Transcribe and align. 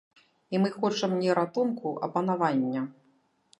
І 0.55 0.61
мы 0.63 0.71
хочам 0.77 1.13
не 1.19 1.35
ратунку, 1.41 1.93
а 2.07 2.11
панавання. 2.19 2.81